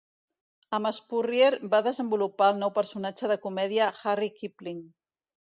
Amb 0.77 0.89
Spurrier 0.97 1.51
va 1.73 1.81
desenvolupar 1.89 2.47
el 2.55 2.57
nou 2.65 2.73
personatge 2.79 3.31
de 3.33 3.39
comèdia 3.45 3.93
"Harry 4.01 4.33
Kipling". 4.41 4.83